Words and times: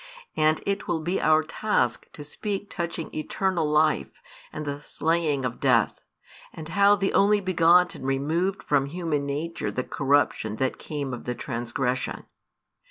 And 0.35 0.61
it 0.65 0.87
will 0.87 0.99
be 1.01 1.21
our 1.21 1.43
task 1.43 2.11
to 2.13 2.23
speak 2.23 2.71
touching 2.71 3.13
eternal 3.13 3.69
life 3.69 4.19
and 4.51 4.65
the 4.65 4.79
slaying 4.81 5.45
of 5.45 5.59
Death, 5.59 6.01
and 6.51 6.69
how 6.69 6.95
|318 6.95 6.99
the 7.01 7.13
Only 7.13 7.39
begotten 7.39 8.01
removed 8.03 8.63
from 8.63 8.87
human 8.87 9.27
nature 9.27 9.69
the 9.69 9.83
corruption 9.83 10.55
that 10.55 10.79
came 10.79 11.13
of 11.13 11.25
the 11.25 11.35
transgression. 11.35 12.25